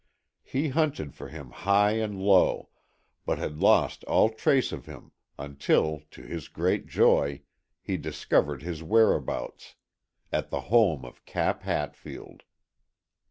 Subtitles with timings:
[0.41, 2.69] He hunted for him high and low,
[3.23, 7.43] but had lost all trace of him until, to his great joy,
[7.83, 9.75] he discovered his whereabouts
[10.31, 12.41] at the home of Cap Hatfield.